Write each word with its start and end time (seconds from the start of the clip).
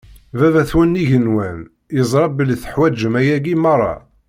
Baba-twen 0.37 0.91
n 0.95 1.01
igenwan 1.01 1.57
yeẓra 1.95 2.25
belli 2.29 2.55
teḥwaǧem 2.61 3.13
ayagi 3.19 3.55
meṛṛa. 3.63 3.93